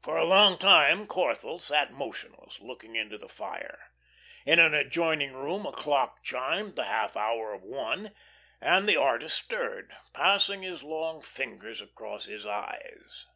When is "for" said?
0.00-0.16